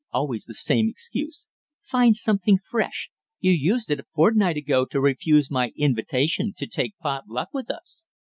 Always 0.11 0.45
the 0.45 0.55
same 0.55 0.89
excuse! 0.89 1.45
Find 1.83 2.15
something 2.15 2.57
fresh. 2.71 3.11
You 3.39 3.51
used 3.51 3.91
it 3.91 3.99
a 3.99 4.05
fortnight 4.15 4.57
ago 4.57 4.85
to 4.85 4.99
refuse 4.99 5.51
my 5.51 5.73
invitation 5.77 6.53
to 6.57 6.65
take 6.65 6.97
pot 6.97 7.25
luck 7.27 7.49
with 7.53 7.69
us." 7.69 8.05